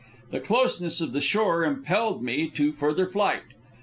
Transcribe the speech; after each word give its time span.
The 0.31 0.39
closeness 0.39 0.99
of 0.99 1.13
the 1.13 1.21
shore 1.21 1.63
impelled 1.63 2.23
me 2.23 2.49
to 2.55 2.71
further 2.71 3.05
flight. 3.05 3.43